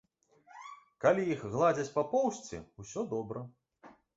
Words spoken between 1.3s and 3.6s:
іх гладзяць па поўсці, усё добра.